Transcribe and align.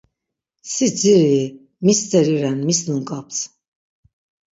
Si 0.71 0.87
dzirii? 0.95 1.43
Mi 1.85 1.93
steri 1.99 2.35
ren, 2.45 2.57
mis 2.71 2.79
nungaps? 2.87 3.37